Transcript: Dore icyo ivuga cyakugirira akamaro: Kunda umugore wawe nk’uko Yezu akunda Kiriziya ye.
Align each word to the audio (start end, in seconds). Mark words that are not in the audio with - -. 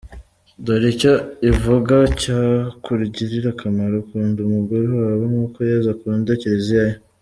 Dore 0.63 0.87
icyo 0.93 1.13
ivuga 1.51 1.95
cyakugirira 2.21 3.47
akamaro: 3.53 3.95
Kunda 4.07 4.39
umugore 4.47 4.85
wawe 4.99 5.23
nk’uko 5.31 5.57
Yezu 5.69 5.87
akunda 5.95 6.31
Kiriziya 6.41 6.85
ye. 6.89 6.97